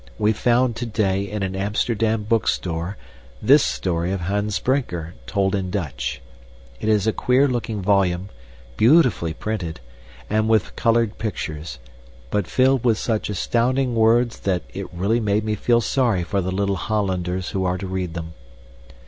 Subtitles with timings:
[0.17, 2.97] We found today in an Amsterdam bookstore
[3.39, 6.23] this story of Hans Brinker told in Dutch.
[6.79, 8.29] It is a queer looking volume,
[8.77, 9.79] beautifully printed,
[10.27, 11.77] and with colored pictures,
[12.31, 16.51] but filled with such astounding words that it really made me feel sorry for the
[16.51, 18.33] little Hollanders who are to read them.